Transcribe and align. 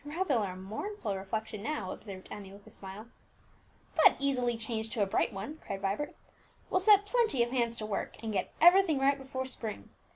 '""Rather 0.03 0.33
a 0.37 0.55
mournful 0.55 1.15
reflection 1.15 1.61
now," 1.61 1.91
observed 1.91 2.27
Emmie 2.31 2.51
with 2.51 2.65
a 2.65 2.71
smile. 2.71 3.05
"But 3.95 4.15
easily 4.17 4.57
changed 4.57 4.93
to 4.93 5.03
a 5.03 5.05
bright 5.05 5.31
one!" 5.31 5.59
cried 5.63 5.81
Vibert; 5.81 6.15
"we'll 6.71 6.79
set 6.79 7.05
plenty 7.05 7.43
of 7.43 7.51
hands 7.51 7.75
to 7.75 7.85
work, 7.85 8.17
and 8.23 8.33
get 8.33 8.51
everything 8.59 8.97
right 8.97 9.19
before 9.19 9.45
spring. 9.45 9.89